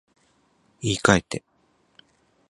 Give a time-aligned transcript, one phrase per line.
[0.81, 1.43] 言い換えて